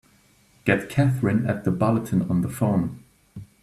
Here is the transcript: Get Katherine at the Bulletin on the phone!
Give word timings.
Get 0.65 0.89
Katherine 0.89 1.45
at 1.45 1.63
the 1.63 1.69
Bulletin 1.69 2.23
on 2.23 2.41
the 2.41 2.49
phone! 2.49 3.03